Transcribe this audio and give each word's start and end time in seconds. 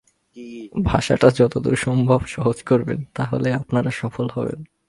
ভাষাটা 0.85 1.27
যতদূর 1.29 1.75
সম্ভব 1.75 2.19
সহজ 2.25 2.57
করবেন, 2.63 2.99
তা 3.15 3.23
হলেই 3.23 3.53
আপনারা 3.53 3.91
সফল 3.91 4.27
হবেন। 4.33 4.59